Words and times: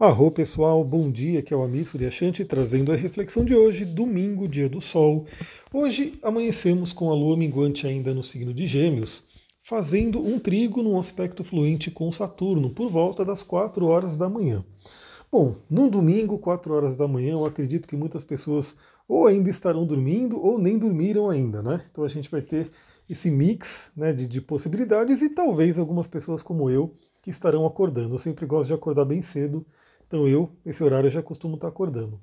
Arro 0.00 0.30
pessoal, 0.30 0.84
bom 0.84 1.10
dia, 1.10 1.42
que 1.42 1.52
é 1.52 1.56
o 1.56 1.62
Amir 1.64 1.84
Suryashanti 1.84 2.44
trazendo 2.44 2.92
a 2.92 2.94
reflexão 2.94 3.44
de 3.44 3.52
hoje, 3.52 3.84
domingo, 3.84 4.46
dia 4.46 4.68
do 4.68 4.80
sol. 4.80 5.26
Hoje 5.74 6.16
amanhecemos 6.22 6.92
com 6.92 7.10
a 7.10 7.14
lua 7.16 7.36
minguante 7.36 7.84
ainda 7.84 8.14
no 8.14 8.22
signo 8.22 8.54
de 8.54 8.64
Gêmeos, 8.64 9.24
fazendo 9.64 10.24
um 10.24 10.38
trigo 10.38 10.84
num 10.84 11.00
aspecto 11.00 11.42
fluente 11.42 11.90
com 11.90 12.12
Saturno, 12.12 12.70
por 12.70 12.88
volta 12.88 13.24
das 13.24 13.42
4 13.42 13.84
horas 13.86 14.16
da 14.16 14.28
manhã. 14.28 14.64
Bom, 15.32 15.56
num 15.68 15.88
domingo, 15.88 16.38
4 16.38 16.72
horas 16.72 16.96
da 16.96 17.08
manhã, 17.08 17.32
eu 17.32 17.44
acredito 17.44 17.88
que 17.88 17.96
muitas 17.96 18.22
pessoas 18.22 18.76
ou 19.08 19.26
ainda 19.26 19.50
estarão 19.50 19.84
dormindo 19.84 20.40
ou 20.40 20.60
nem 20.60 20.78
dormiram 20.78 21.28
ainda, 21.28 21.60
né? 21.60 21.84
Então 21.90 22.04
a 22.04 22.08
gente 22.08 22.30
vai 22.30 22.40
ter 22.40 22.70
esse 23.10 23.32
mix 23.32 23.90
né, 23.96 24.12
de, 24.12 24.28
de 24.28 24.40
possibilidades 24.40 25.22
e 25.22 25.30
talvez 25.30 25.76
algumas 25.76 26.06
pessoas 26.06 26.40
como 26.40 26.70
eu 26.70 26.94
que 27.20 27.30
estarão 27.30 27.66
acordando. 27.66 28.14
Eu 28.14 28.18
sempre 28.20 28.46
gosto 28.46 28.68
de 28.68 28.74
acordar 28.74 29.04
bem 29.04 29.20
cedo 29.20 29.66
então 30.08 30.26
eu, 30.26 30.50
esse 30.64 30.82
horário, 30.82 31.10
já 31.10 31.22
costumo 31.22 31.54
estar 31.54 31.68
acordando. 31.68 32.18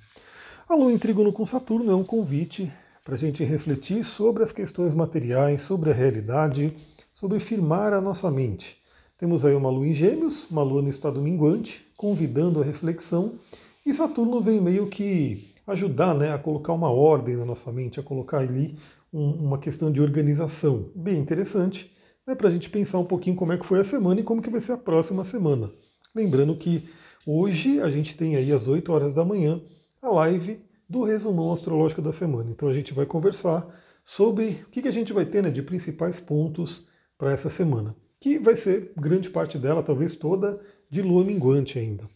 A 0.68 0.76
Lua 0.76 0.92
em 0.92 0.98
Trígono 0.98 1.32
com 1.32 1.46
Saturno 1.46 1.92
é 1.92 1.96
um 1.96 2.04
convite 2.04 2.72
para 3.04 3.14
a 3.14 3.18
gente 3.18 3.44
refletir 3.44 4.04
sobre 4.04 4.44
as 4.44 4.52
questões 4.52 4.96
materiais, 4.96 5.62
sobre 5.62 5.92
a 5.92 5.94
realidade, 5.94 6.76
sobre 7.14 7.40
firmar 7.40 7.94
a 7.94 8.02
nossa 8.02 8.32
mente. 8.32 8.78
Temos 9.16 9.46
aí 9.46 9.54
uma 9.54 9.70
Lua 9.70 9.88
em 9.88 9.94
Gêmeos, 9.94 10.50
uma 10.50 10.64
Lua 10.64 10.82
no 10.82 10.90
estado 10.90 11.22
minguante, 11.22 11.86
convidando 11.96 12.60
a 12.60 12.66
reflexão, 12.66 13.38
e 13.86 13.94
Saturno 13.94 14.42
vem 14.42 14.60
meio 14.60 14.88
que 14.88 15.54
ajudar 15.68 16.16
né, 16.16 16.34
a 16.34 16.40
colocar 16.40 16.74
uma 16.74 16.90
ordem 16.90 17.38
na 17.38 17.46
nossa 17.46 17.72
mente, 17.72 18.00
a 18.00 18.04
colocar 18.04 18.40
ali 18.40 18.76
um, 19.14 19.32
uma 19.32 19.60
questão 19.60 19.92
de 19.92 20.02
organização. 20.02 20.90
Bem 20.96 21.20
interessante, 21.20 21.96
né, 22.26 22.34
para 22.34 22.50
a 22.50 22.52
gente 22.52 22.70
pensar 22.72 22.98
um 22.98 23.06
pouquinho 23.06 23.36
como 23.36 23.54
é 23.54 23.58
que 23.58 23.66
foi 23.66 23.80
a 23.80 23.84
semana 23.84 24.20
e 24.20 24.24
como 24.24 24.42
que 24.42 24.50
vai 24.50 24.60
ser 24.60 24.72
a 24.72 24.78
próxima 24.78 25.24
semana. 25.24 25.72
Lembrando 26.16 26.56
que 26.56 26.90
Hoje 27.28 27.82
a 27.82 27.90
gente 27.90 28.16
tem 28.16 28.36
aí 28.36 28.52
às 28.52 28.68
8 28.68 28.92
horas 28.94 29.16
da 29.16 29.26
manhã 29.26 29.60
a 30.00 30.10
live 30.10 30.62
do 30.88 31.04
resumão 31.04 31.52
astrológico 31.52 32.00
da 32.00 32.14
semana. 32.14 32.52
Então 32.52 32.70
a 32.70 32.74
gente 32.74 32.94
vai 32.94 33.08
conversar 33.08 33.68
sobre 34.04 34.64
o 34.68 34.70
que 34.70 34.88
a 34.88 34.92
gente 34.92 35.12
vai 35.12 35.26
ter 35.26 35.42
né, 35.42 35.50
de 35.50 35.64
principais 35.64 36.20
pontos 36.20 36.88
para 37.18 37.32
essa 37.32 37.50
semana, 37.50 37.96
que 38.22 38.38
vai 38.38 38.56
ser 38.56 38.92
grande 38.96 39.32
parte 39.32 39.58
dela, 39.58 39.82
talvez 39.82 40.14
toda, 40.16 40.62
de 40.88 41.02
lua 41.02 41.24
minguante 41.24 41.80
ainda. 41.80 42.08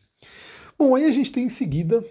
Bom, 0.77 0.93
aí 0.93 1.05
a 1.05 1.11
gente 1.11 1.31
tem 1.31 1.45
em 1.45 1.49
seguida 1.49 2.05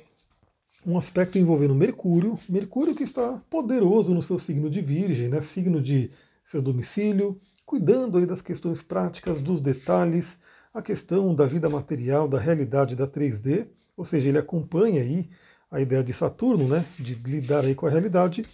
um 0.85 0.99
aspecto 0.99 1.39
envolvendo 1.39 1.77
Mercúrio, 1.77 2.37
Mercúrio 2.49 2.97
que 2.97 3.05
está 3.05 3.41
poderoso 3.49 4.13
no 4.13 4.23
seu 4.23 4.41
signo 4.41 4.69
de 4.69 4.81
Virgem, 4.81 5.29
né, 5.29 5.41
signo 5.41 5.81
de 5.81 6.11
seu 6.43 6.61
domicílio, 6.61 7.41
cuidando 7.65 8.19
aí 8.19 8.27
das 8.27 8.43
questões 8.43 8.83
práticas, 8.83 9.41
dos 9.41 9.61
detalhes, 9.61 10.39
a 10.79 10.83
questão 10.83 11.35
da 11.35 11.45
vida 11.45 11.69
material, 11.69 12.29
da 12.29 12.39
realidade 12.39 12.95
da 12.95 13.07
3D, 13.07 13.67
ou 13.97 14.05
seja, 14.05 14.29
ele 14.29 14.39
acompanha 14.39 15.03
aí 15.03 15.29
a 15.71 15.81
ideia 15.81 16.05
de 16.05 16.13
Saturno, 16.13 16.69
né, 16.69 16.85
de 16.99 17.15
lidar 17.15 17.65
aí 17.65 17.75
com 17.75 17.87
a 17.87 17.91
realidade, 17.91 18.47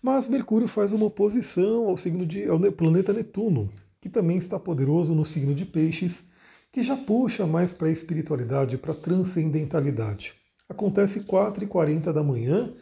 mas 0.00 0.28
Mercúrio 0.28 0.68
faz 0.68 0.92
uma 0.92 1.06
oposição 1.06 1.88
ao 1.88 1.96
signo 1.96 2.24
de 2.24 2.44
ao 2.44 2.60
planeta 2.72 3.12
Netuno, 3.12 3.68
que 4.00 4.08
também 4.08 4.36
está 4.36 4.58
poderoso 4.58 5.14
no 5.14 5.24
signo 5.24 5.54
de 5.54 5.64
Peixes, 5.64 6.24
que 6.70 6.82
já 6.82 6.96
puxa 6.96 7.46
mais 7.46 7.72
para 7.72 7.88
a 7.88 7.92
espiritualidade, 7.92 8.78
para 8.78 8.92
a 8.92 8.96
transcendentalidade. 8.96 10.34
Acontece 10.68 11.20
4h40 11.20 12.12
da 12.12 12.22
manhã, 12.22 12.72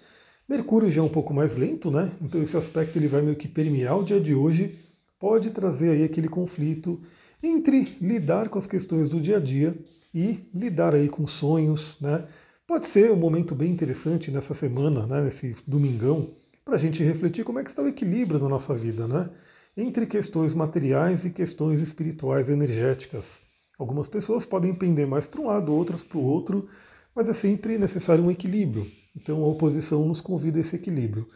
Mercúrio 0.46 0.90
já 0.90 1.00
é 1.00 1.04
um 1.04 1.08
pouco 1.08 1.32
mais 1.32 1.56
lento, 1.56 1.90
né? 1.90 2.12
Então 2.20 2.42
esse 2.42 2.56
aspecto 2.56 2.98
ele 2.98 3.08
vai 3.08 3.22
meio 3.22 3.36
que 3.36 3.48
permear 3.48 3.98
o 3.98 4.04
dia 4.04 4.20
de 4.20 4.34
hoje, 4.34 4.78
pode 5.18 5.50
trazer 5.50 5.90
aí 5.90 6.04
aquele 6.04 6.28
conflito 6.28 7.00
entre 7.42 7.96
lidar 8.00 8.48
com 8.48 8.58
as 8.58 8.66
questões 8.66 9.08
do 9.08 9.20
dia 9.20 9.38
a 9.38 9.40
dia 9.40 9.76
e 10.14 10.48
lidar 10.54 10.94
aí 10.94 11.08
com 11.08 11.26
sonhos, 11.26 11.96
né? 12.00 12.24
Pode 12.66 12.86
ser 12.86 13.10
um 13.10 13.16
momento 13.16 13.54
bem 13.54 13.70
interessante 13.70 14.30
nessa 14.30 14.54
semana, 14.54 15.06
né, 15.06 15.22
nesse 15.22 15.56
domingão, 15.66 16.30
para 16.64 16.76
a 16.76 16.78
gente 16.78 17.02
refletir 17.02 17.44
como 17.44 17.58
é 17.58 17.64
que 17.64 17.70
está 17.70 17.82
o 17.82 17.88
equilíbrio 17.88 18.38
na 18.38 18.48
nossa 18.48 18.74
vida, 18.74 19.08
né? 19.08 19.28
Entre 19.76 20.06
questões 20.06 20.54
materiais 20.54 21.24
e 21.24 21.30
questões 21.30 21.80
espirituais 21.80 22.48
energéticas. 22.48 23.40
Algumas 23.78 24.06
pessoas 24.06 24.44
podem 24.44 24.74
pender 24.74 25.06
mais 25.06 25.26
para 25.26 25.40
um 25.40 25.46
lado, 25.46 25.74
outras 25.74 26.04
para 26.04 26.18
o 26.18 26.22
outro, 26.22 26.68
mas 27.14 27.28
é 27.28 27.32
sempre 27.32 27.76
necessário 27.78 28.22
um 28.22 28.30
equilíbrio. 28.30 28.86
Então 29.16 29.42
a 29.42 29.46
oposição 29.46 30.06
nos 30.06 30.20
convida 30.20 30.58
a 30.58 30.60
esse 30.60 30.76
equilíbrio. 30.76 31.26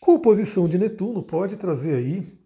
Com 0.00 0.12
a 0.12 0.14
oposição 0.14 0.68
de 0.68 0.78
Netuno 0.78 1.22
pode 1.22 1.56
trazer 1.56 1.96
aí 1.96 2.38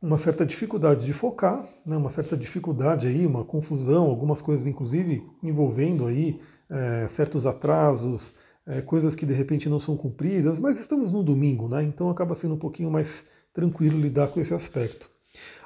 uma 0.00 0.18
certa 0.18 0.44
dificuldade 0.44 1.04
de 1.04 1.12
focar, 1.12 1.66
né, 1.84 1.96
uma 1.96 2.10
certa 2.10 2.36
dificuldade 2.36 3.06
aí, 3.06 3.26
uma 3.26 3.44
confusão, 3.44 4.04
algumas 4.04 4.40
coisas 4.40 4.66
inclusive 4.66 5.22
envolvendo 5.42 6.06
aí 6.06 6.38
é, 6.68 7.06
certos 7.08 7.46
atrasos, 7.46 8.34
é, 8.66 8.82
coisas 8.82 9.14
que 9.14 9.24
de 9.24 9.32
repente 9.32 9.68
não 9.68 9.80
são 9.80 9.96
cumpridas, 9.96 10.58
mas 10.58 10.78
estamos 10.80 11.12
no 11.12 11.22
domingo, 11.22 11.68
né? 11.68 11.84
Então 11.84 12.10
acaba 12.10 12.34
sendo 12.34 12.54
um 12.54 12.58
pouquinho 12.58 12.90
mais 12.90 13.24
tranquilo 13.52 13.98
lidar 13.98 14.28
com 14.28 14.40
esse 14.40 14.52
aspecto. 14.52 15.08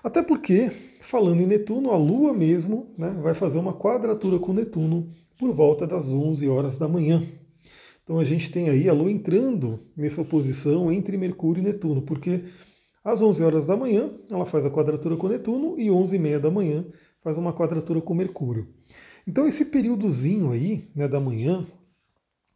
Até 0.03 0.23
porque, 0.23 0.71
falando 1.01 1.41
em 1.41 1.47
Netuno, 1.47 1.91
a 1.91 1.97
Lua 1.97 2.33
mesmo 2.33 2.93
né, 2.99 3.11
vai 3.23 3.35
fazer 3.35 3.59
uma 3.59 3.73
quadratura 3.73 4.39
com 4.39 4.53
Netuno 4.53 5.11
por 5.39 5.53
volta 5.55 5.87
das 5.87 6.07
11 6.07 6.49
horas 6.49 6.77
da 6.77 6.89
manhã. 6.89 7.23
Então 8.05 8.19
a 8.19 8.25
gente 8.25 8.51
tem 8.51 8.69
aí 8.69 8.89
a 8.89 8.93
Lua 8.93 9.11
entrando 9.11 9.79
nessa 9.97 10.21
oposição 10.21 10.91
entre 10.91 11.17
Mercúrio 11.17 11.61
e 11.61 11.65
Netuno, 11.65 12.03
porque 12.03 12.45
às 13.05 13.23
11 13.23 13.43
horas 13.43 13.67
da 13.67 13.77
manhã, 13.77 14.11
ela 14.31 14.45
faz 14.45 14.67
a 14.67 14.71
quadratura 14.71 15.17
com 15.17 15.29
Netuno 15.29 15.79
e 15.79 15.91
11 15.91 16.17
e 16.17 16.19
meia 16.19 16.41
da 16.41 16.51
manhã 16.51 16.85
faz 17.23 17.37
uma 17.37 17.53
quadratura 17.53 18.01
com 18.01 18.15
Mercúrio. 18.15 18.69
Então 19.27 19.47
esse 19.47 19.67
períodozinho 19.67 20.53
aí, 20.53 20.89
né, 20.95 21.07
da 21.07 21.21
manhã, 21.21 21.67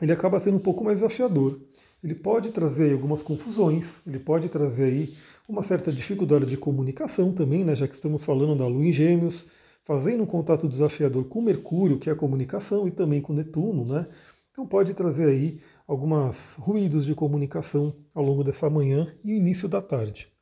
ele 0.01 0.13
acaba 0.13 0.41
sendo 0.41 0.57
um 0.57 0.61
pouco 0.61 0.83
mais 0.83 0.99
desafiador. 0.99 1.61
Ele 2.03 2.15
pode 2.15 2.51
trazer 2.51 2.93
algumas 2.93 3.23
confusões, 3.23 4.01
ele 4.07 4.19
pode 4.19 4.49
trazer 4.49 4.85
aí 4.85 5.15
uma 5.49 5.63
certa 5.63 5.93
dificuldade 5.93 6.47
de 6.47 6.57
comunicação 6.57 7.33
também, 7.33 7.65
né, 7.65 7.77
já 7.77 7.87
que 7.87 7.95
estamos 7.95 8.25
falando 8.25 8.57
da 8.57 8.67
Lua 8.67 8.85
em 8.85 8.93
Gêmeos, 8.93 9.47
fazendo 9.85 10.23
um 10.23 10.27
contato 10.27 10.69
desafiador 10.69 11.25
com 11.25 11.43
Mercúrio, 11.43 11.99
que 11.99 12.09
é 12.09 12.13
a 12.13 12.17
comunicação, 12.17 12.89
e 12.89 12.91
também 12.91 13.21
com 13.21 13.35
Netuno, 13.35 13.85
né? 13.85 14.07
Então 14.51 14.67
pode 14.67 14.95
trazer 14.95 15.27
aí 15.27 15.61
alguns 15.87 16.57
ruídos 16.59 17.05
de 17.05 17.15
comunicação 17.15 17.95
ao 18.15 18.25
longo 18.25 18.43
dessa 18.43 18.71
manhã 18.71 19.15
e 19.23 19.33
início 19.33 19.69
da 19.69 19.83
tarde. 19.83 20.34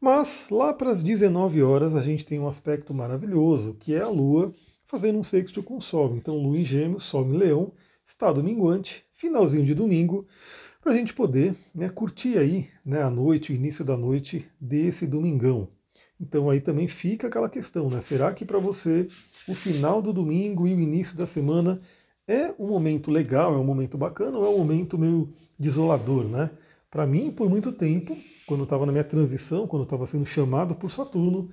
Mas 0.00 0.46
lá 0.50 0.72
para 0.72 0.90
as 0.90 1.02
19 1.02 1.62
horas 1.62 1.96
a 1.96 2.02
gente 2.02 2.24
tem 2.24 2.38
um 2.38 2.48
aspecto 2.48 2.92
maravilhoso, 2.92 3.74
que 3.74 3.94
é 3.94 4.00
a 4.00 4.08
Lua 4.08 4.54
fazendo 4.86 5.18
um 5.18 5.24
sexto 5.24 5.62
com 5.62 5.78
o 5.78 5.82
Sol. 5.82 6.16
Então, 6.16 6.36
Lua 6.36 6.58
em 6.58 6.64
Gêmeos, 6.64 7.04
Sol 7.04 7.26
em 7.26 7.36
Leão, 7.36 7.72
estado 8.04 8.42
minguante, 8.42 9.04
finalzinho 9.12 9.64
de 9.64 9.74
domingo, 9.74 10.26
para 10.80 10.92
a 10.92 10.96
gente 10.96 11.12
poder 11.12 11.56
né, 11.74 11.88
curtir 11.88 12.38
aí 12.38 12.68
né, 12.84 13.02
a 13.02 13.10
noite, 13.10 13.52
o 13.52 13.54
início 13.54 13.84
da 13.84 13.96
noite 13.96 14.48
desse 14.60 15.06
domingão. 15.06 15.68
Então 16.20 16.48
aí 16.48 16.60
também 16.60 16.88
fica 16.88 17.26
aquela 17.26 17.48
questão, 17.48 17.90
né? 17.90 18.00
Será 18.00 18.32
que 18.32 18.44
para 18.44 18.58
você 18.58 19.08
o 19.46 19.54
final 19.54 20.00
do 20.00 20.12
domingo 20.12 20.66
e 20.66 20.74
o 20.74 20.80
início 20.80 21.16
da 21.16 21.26
semana 21.26 21.80
é 22.26 22.54
um 22.58 22.68
momento 22.68 23.10
legal, 23.10 23.54
é 23.54 23.58
um 23.58 23.64
momento 23.64 23.98
bacana 23.98 24.38
ou 24.38 24.46
é 24.46 24.48
um 24.48 24.58
momento 24.58 24.96
meio 24.98 25.32
desolador, 25.58 26.24
né? 26.24 26.50
Para 26.96 27.06
mim, 27.06 27.30
por 27.30 27.50
muito 27.50 27.72
tempo, 27.72 28.16
quando 28.46 28.60
eu 28.60 28.64
estava 28.64 28.86
na 28.86 28.90
minha 28.90 29.04
transição, 29.04 29.66
quando 29.66 29.82
eu 29.82 29.84
estava 29.84 30.06
sendo 30.06 30.24
chamado 30.24 30.74
por 30.74 30.90
Saturno, 30.90 31.46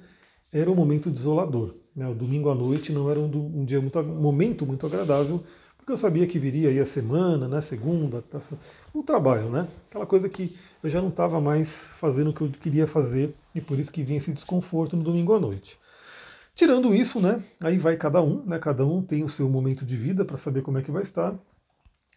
era 0.49 0.71
um 0.71 0.73
momento 0.73 1.11
desolador. 1.11 1.75
Né? 1.93 2.07
O 2.07 2.15
domingo 2.15 2.49
à 2.49 2.55
noite 2.55 2.93
não 2.93 3.11
era 3.11 3.19
um, 3.19 3.25
um 3.53 3.65
dia 3.65 3.81
muito, 3.81 3.99
um 3.99 4.21
momento 4.21 4.65
muito 4.65 4.85
agradável, 4.85 5.43
porque 5.75 5.91
eu 5.91 5.97
sabia 5.97 6.25
que 6.25 6.39
viria 6.39 6.69
aí 6.69 6.79
a 6.79 6.85
semana, 6.85 7.45
né, 7.45 7.59
segunda, 7.59 8.23
o 8.93 9.03
trabalho, 9.03 9.49
né? 9.49 9.67
Aquela 9.89 10.05
coisa 10.05 10.29
que 10.29 10.55
eu 10.81 10.89
já 10.89 11.01
não 11.01 11.09
estava 11.09 11.41
mais 11.41 11.87
fazendo 11.99 12.29
o 12.29 12.33
que 12.33 12.39
eu 12.39 12.49
queria 12.49 12.87
fazer 12.87 13.35
e 13.53 13.59
por 13.59 13.77
isso 13.77 13.91
que 13.91 14.01
vinha 14.01 14.19
esse 14.19 14.31
desconforto 14.31 14.95
no 14.95 15.03
domingo 15.03 15.33
à 15.33 15.39
noite. 15.41 15.77
Tirando 16.55 16.95
isso, 16.95 17.19
né, 17.19 17.43
aí 17.59 17.77
vai 17.77 17.97
cada 17.97 18.21
um, 18.21 18.45
né, 18.45 18.59
cada 18.59 18.85
um 18.85 19.01
tem 19.01 19.25
o 19.25 19.29
seu 19.29 19.49
momento 19.49 19.85
de 19.85 19.97
vida 19.97 20.23
para 20.23 20.37
saber 20.37 20.61
como 20.61 20.77
é 20.77 20.81
que 20.81 20.89
vai 20.89 21.03
estar 21.03 21.37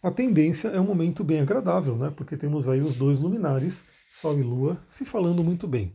a 0.03 0.11
tendência 0.11 0.69
é 0.69 0.81
um 0.81 0.85
momento 0.85 1.25
bem 1.25 1.41
agradável, 1.41 1.97
né? 1.97 2.13
Porque 2.15 2.37
temos 2.37 2.69
aí 2.69 2.81
os 2.81 2.95
dois 2.95 3.19
luminares, 3.19 3.85
Sol 4.13 4.39
e 4.39 4.43
Lua, 4.43 4.81
se 4.87 5.05
falando 5.05 5.43
muito 5.43 5.67
bem. 5.67 5.93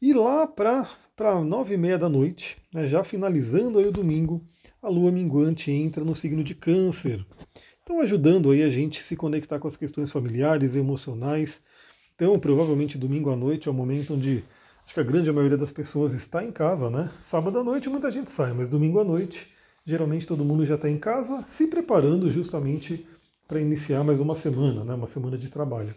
E 0.00 0.12
lá 0.12 0.46
para 0.46 0.86
nove 1.44 1.74
e 1.74 1.78
meia 1.78 1.98
da 1.98 2.08
noite, 2.08 2.56
né, 2.72 2.86
já 2.86 3.02
finalizando 3.02 3.78
aí 3.78 3.86
o 3.86 3.92
domingo, 3.92 4.44
a 4.82 4.88
Lua 4.88 5.10
minguante 5.10 5.70
entra 5.70 6.04
no 6.04 6.14
signo 6.14 6.44
de 6.44 6.54
Câncer. 6.54 7.24
Então 7.82 8.00
ajudando 8.00 8.50
aí 8.50 8.62
a 8.62 8.68
gente 8.68 9.02
se 9.02 9.16
conectar 9.16 9.58
com 9.58 9.66
as 9.66 9.76
questões 9.76 10.12
familiares 10.12 10.76
emocionais. 10.76 11.60
Então 12.14 12.38
provavelmente 12.38 12.98
domingo 12.98 13.30
à 13.30 13.36
noite 13.36 13.66
é 13.66 13.70
o 13.70 13.74
momento 13.74 14.14
onde 14.14 14.44
acho 14.84 14.94
que 14.94 15.00
a 15.00 15.04
grande 15.04 15.32
maioria 15.32 15.56
das 15.58 15.72
pessoas 15.72 16.12
está 16.12 16.44
em 16.44 16.52
casa, 16.52 16.90
né? 16.90 17.10
Sábado 17.22 17.58
à 17.58 17.64
noite 17.64 17.88
muita 17.88 18.10
gente 18.10 18.30
sai, 18.30 18.52
mas 18.52 18.68
domingo 18.68 19.00
à 19.00 19.04
noite 19.04 19.48
geralmente 19.84 20.26
todo 20.26 20.44
mundo 20.44 20.66
já 20.66 20.74
está 20.74 20.88
em 20.88 20.98
casa 20.98 21.42
se 21.48 21.66
preparando 21.66 22.30
justamente 22.30 23.06
para 23.48 23.60
iniciar 23.62 24.04
mais 24.04 24.20
uma 24.20 24.36
semana, 24.36 24.84
né, 24.84 24.92
uma 24.92 25.06
semana 25.06 25.38
de 25.38 25.48
trabalho. 25.48 25.94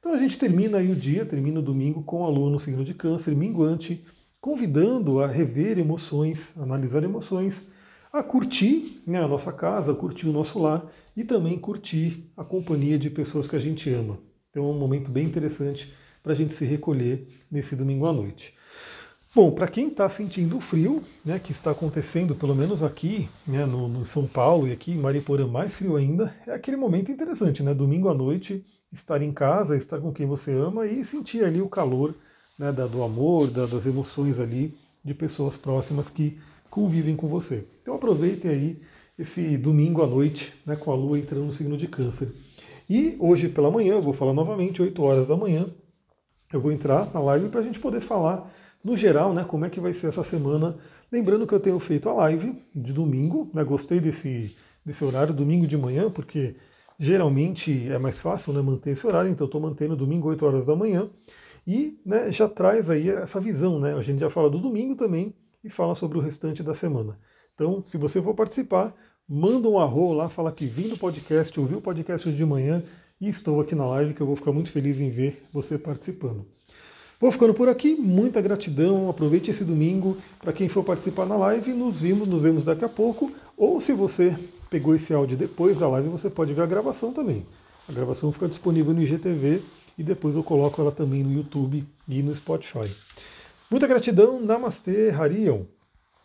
Então 0.00 0.12
a 0.12 0.18
gente 0.18 0.36
termina 0.36 0.78
aí 0.78 0.90
o 0.90 0.96
dia, 0.96 1.24
termina 1.24 1.60
o 1.60 1.62
domingo 1.62 2.02
com 2.02 2.24
a 2.24 2.28
lua 2.28 2.50
no 2.50 2.58
signo 2.58 2.84
de 2.84 2.92
câncer, 2.92 3.36
minguante, 3.36 4.04
convidando 4.40 5.20
a 5.20 5.26
rever 5.28 5.78
emoções, 5.78 6.58
analisar 6.58 7.04
emoções, 7.04 7.68
a 8.12 8.20
curtir 8.20 9.00
né, 9.06 9.22
a 9.22 9.28
nossa 9.28 9.52
casa, 9.52 9.94
curtir 9.94 10.26
o 10.26 10.32
nosso 10.32 10.58
lar 10.58 10.86
e 11.16 11.22
também 11.22 11.56
curtir 11.56 12.32
a 12.36 12.42
companhia 12.42 12.98
de 12.98 13.08
pessoas 13.10 13.46
que 13.46 13.54
a 13.54 13.60
gente 13.60 13.88
ama. 13.90 14.18
Então 14.50 14.64
é 14.64 14.66
um 14.66 14.78
momento 14.78 15.08
bem 15.08 15.24
interessante 15.24 15.92
para 16.20 16.32
a 16.32 16.36
gente 16.36 16.52
se 16.52 16.64
recolher 16.64 17.28
nesse 17.48 17.76
domingo 17.76 18.06
à 18.06 18.12
noite. 18.12 18.54
Bom, 19.38 19.52
para 19.52 19.68
quem 19.68 19.86
está 19.86 20.08
sentindo 20.08 20.56
o 20.56 20.60
frio, 20.60 21.00
né, 21.24 21.38
que 21.38 21.52
está 21.52 21.70
acontecendo, 21.70 22.34
pelo 22.34 22.56
menos 22.56 22.82
aqui 22.82 23.28
né, 23.46 23.64
no, 23.64 23.86
no, 23.86 24.04
São 24.04 24.26
Paulo 24.26 24.66
e 24.66 24.72
aqui 24.72 24.90
em 24.90 24.98
Mariporã 24.98 25.46
mais 25.46 25.76
frio 25.76 25.94
ainda, 25.94 26.34
é 26.44 26.52
aquele 26.52 26.76
momento 26.76 27.12
interessante, 27.12 27.62
né? 27.62 27.72
Domingo 27.72 28.08
à 28.08 28.14
noite, 28.14 28.66
estar 28.92 29.22
em 29.22 29.30
casa, 29.30 29.76
estar 29.76 30.00
com 30.00 30.12
quem 30.12 30.26
você 30.26 30.50
ama 30.50 30.88
e 30.88 31.04
sentir 31.04 31.44
ali 31.44 31.62
o 31.62 31.68
calor 31.68 32.16
né, 32.58 32.72
da, 32.72 32.88
do 32.88 33.00
amor, 33.00 33.48
da, 33.48 33.64
das 33.64 33.86
emoções 33.86 34.40
ali 34.40 34.76
de 35.04 35.14
pessoas 35.14 35.56
próximas 35.56 36.10
que 36.10 36.36
convivem 36.68 37.14
com 37.14 37.28
você. 37.28 37.64
Então 37.80 37.94
aproveitem 37.94 38.50
aí 38.50 38.82
esse 39.16 39.56
domingo 39.56 40.02
à 40.02 40.06
noite, 40.08 40.52
né, 40.66 40.74
com 40.74 40.90
a 40.90 40.96
lua 40.96 41.16
entrando 41.16 41.44
no 41.44 41.52
signo 41.52 41.76
de 41.76 41.86
câncer. 41.86 42.34
E 42.90 43.14
hoje 43.20 43.48
pela 43.48 43.70
manhã, 43.70 43.92
eu 43.92 44.02
vou 44.02 44.12
falar 44.12 44.32
novamente, 44.32 44.82
8 44.82 45.00
horas 45.00 45.28
da 45.28 45.36
manhã, 45.36 45.64
eu 46.52 46.60
vou 46.60 46.72
entrar 46.72 47.14
na 47.14 47.20
live 47.20 47.50
para 47.50 47.60
a 47.60 47.62
gente 47.62 47.78
poder 47.78 48.00
falar 48.00 48.50
no 48.82 48.96
geral, 48.96 49.34
né, 49.34 49.44
como 49.44 49.64
é 49.64 49.70
que 49.70 49.80
vai 49.80 49.92
ser 49.92 50.08
essa 50.08 50.24
semana. 50.24 50.76
Lembrando 51.10 51.46
que 51.46 51.54
eu 51.54 51.60
tenho 51.60 51.78
feito 51.78 52.08
a 52.08 52.14
live 52.14 52.54
de 52.74 52.92
domingo, 52.92 53.50
né, 53.52 53.64
gostei 53.64 54.00
desse, 54.00 54.56
desse 54.84 55.04
horário, 55.04 55.34
domingo 55.34 55.66
de 55.66 55.76
manhã, 55.76 56.10
porque 56.10 56.56
geralmente 56.98 57.88
é 57.90 57.98
mais 57.98 58.20
fácil 58.20 58.52
né, 58.52 58.60
manter 58.60 58.90
esse 58.90 59.06
horário, 59.06 59.30
então 59.30 59.46
estou 59.46 59.60
mantendo 59.60 59.96
domingo 59.96 60.28
8 60.28 60.44
horas 60.44 60.66
da 60.66 60.74
manhã. 60.74 61.08
E 61.66 62.00
né, 62.04 62.32
já 62.32 62.48
traz 62.48 62.88
aí 62.88 63.10
essa 63.10 63.38
visão, 63.38 63.78
né? 63.78 63.92
A 63.94 64.00
gente 64.00 64.20
já 64.20 64.30
fala 64.30 64.48
do 64.48 64.58
domingo 64.58 64.96
também 64.96 65.34
e 65.62 65.68
fala 65.68 65.94
sobre 65.94 66.16
o 66.16 66.20
restante 66.20 66.62
da 66.62 66.74
semana. 66.74 67.18
Então, 67.54 67.84
se 67.84 67.98
você 67.98 68.22
for 68.22 68.34
participar, 68.34 68.94
manda 69.28 69.68
um 69.68 69.78
arro 69.78 70.14
lá, 70.14 70.28
fala 70.30 70.50
que 70.50 70.64
vim 70.64 70.88
do 70.88 70.96
podcast, 70.96 71.60
ouviu 71.60 71.78
o 71.78 71.82
podcast 71.82 72.32
de 72.32 72.44
manhã 72.46 72.82
e 73.20 73.28
estou 73.28 73.60
aqui 73.60 73.74
na 73.74 73.86
live, 73.86 74.14
que 74.14 74.20
eu 74.20 74.26
vou 74.26 74.36
ficar 74.36 74.52
muito 74.52 74.72
feliz 74.72 74.98
em 75.00 75.10
ver 75.10 75.42
você 75.52 75.76
participando. 75.76 76.46
Vou 77.20 77.32
ficando 77.32 77.52
por 77.52 77.68
aqui, 77.68 77.96
muita 77.96 78.40
gratidão, 78.40 79.10
aproveite 79.10 79.50
esse 79.50 79.64
domingo. 79.64 80.16
Para 80.40 80.52
quem 80.52 80.68
for 80.68 80.84
participar 80.84 81.26
na 81.26 81.36
live, 81.36 81.72
nos 81.72 82.00
vimos, 82.00 82.28
nos 82.28 82.44
vemos 82.44 82.64
daqui 82.64 82.84
a 82.84 82.88
pouco. 82.88 83.32
Ou 83.56 83.80
se 83.80 83.92
você 83.92 84.36
pegou 84.70 84.94
esse 84.94 85.12
áudio 85.12 85.36
depois 85.36 85.78
da 85.78 85.88
live, 85.88 86.08
você 86.08 86.30
pode 86.30 86.54
ver 86.54 86.62
a 86.62 86.66
gravação 86.66 87.12
também. 87.12 87.44
A 87.88 87.92
gravação 87.92 88.30
fica 88.30 88.46
disponível 88.46 88.94
no 88.94 89.02
IGTV 89.02 89.62
e 89.98 90.02
depois 90.04 90.36
eu 90.36 90.44
coloco 90.44 90.80
ela 90.80 90.92
também 90.92 91.24
no 91.24 91.32
YouTube 91.32 91.84
e 92.06 92.22
no 92.22 92.32
Spotify. 92.32 92.88
Muita 93.68 93.88
gratidão, 93.88 94.40
Namastê, 94.40 95.10
Harion. 95.10 95.62